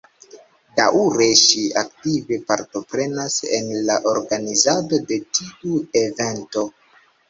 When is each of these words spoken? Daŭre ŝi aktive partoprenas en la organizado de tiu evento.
Daŭre 0.79 1.27
ŝi 1.41 1.65
aktive 1.83 2.41
partoprenas 2.49 3.39
en 3.61 3.73
la 3.93 4.01
organizado 4.17 5.05
de 5.15 5.25
tiu 5.41 5.83
evento. 6.07 6.71